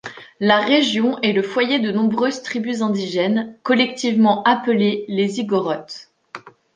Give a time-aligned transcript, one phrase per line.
[0.39, 6.07] La région est le foyer de nombreuses tribus indigènes collectivement appelés les Igorot.